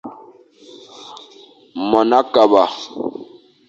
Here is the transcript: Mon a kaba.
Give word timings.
Mon 1.89 2.11
a 2.17 2.19
kaba. 2.33 2.63